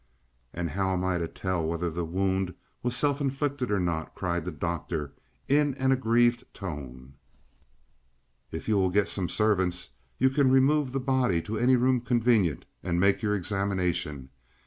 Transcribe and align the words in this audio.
"And 0.51 0.71
how 0.71 0.93
am 0.93 1.03
I 1.05 1.19
to 1.19 1.27
tell 1.27 1.63
whether 1.63 1.87
the 1.91 2.03
wound 2.03 2.55
was 2.81 2.95
self 2.97 3.21
inflicted, 3.21 3.69
or 3.69 3.79
not?" 3.79 4.15
cried 4.15 4.45
the 4.45 4.51
doctor 4.51 5.13
in 5.47 5.75
an 5.75 5.91
aggrieved 5.91 6.43
tone. 6.55 7.13
"If 8.51 8.67
you 8.67 8.77
will 8.79 8.89
get 8.89 9.07
some 9.07 9.25
of 9.25 9.29
the 9.29 9.35
servants, 9.35 9.91
you 10.17 10.31
can 10.31 10.49
remove 10.51 10.91
the 10.91 10.99
body 10.99 11.39
to 11.43 11.59
any 11.59 11.75
room 11.75 12.01
convenient 12.01 12.65
and 12.81 12.99
make 12.99 13.21
your 13.21 13.35
examination. 13.35 14.29